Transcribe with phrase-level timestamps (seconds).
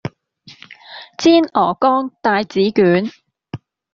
[1.19, 3.11] 煎鵝肝帶子卷